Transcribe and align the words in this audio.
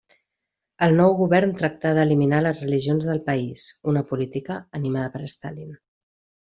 El 0.85 0.95
nou 0.99 1.13
govern 1.19 1.53
tractà 1.59 1.91
d'eliminar 1.99 2.41
les 2.47 2.63
religions 2.67 3.11
del 3.13 3.23
país, 3.31 3.69
una 3.95 4.05
política 4.15 4.61
animada 4.83 5.17
per 5.19 5.27
Stalin. 5.39 5.83